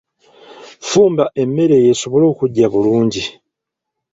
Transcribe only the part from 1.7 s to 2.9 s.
eyo esobole okuggya